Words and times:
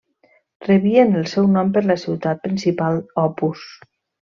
Rebien 0.67 1.13
el 1.21 1.29
seu 1.35 1.51
nom 1.57 1.71
per 1.77 1.85
la 1.93 2.01
ciutat 2.07 2.45
principal 2.49 3.01
Opus. 3.29 3.73